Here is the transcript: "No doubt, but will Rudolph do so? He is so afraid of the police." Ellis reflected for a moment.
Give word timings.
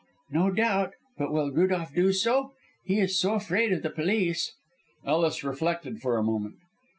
"No 0.31 0.49
doubt, 0.49 0.93
but 1.19 1.31
will 1.31 1.51
Rudolph 1.51 1.93
do 1.93 2.11
so? 2.11 2.53
He 2.83 2.99
is 2.99 3.19
so 3.19 3.35
afraid 3.35 3.71
of 3.71 3.83
the 3.83 3.91
police." 3.91 4.53
Ellis 5.05 5.43
reflected 5.43 6.01
for 6.01 6.17
a 6.17 6.23
moment. 6.23 6.55